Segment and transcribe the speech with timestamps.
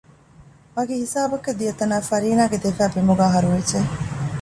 [0.75, 3.79] ވަކި ހިސާބަކަށް ދިޔަތަނާ ފަރީނާގެ ދެފައި ބިމުގައި ހަރުވެއްޖެ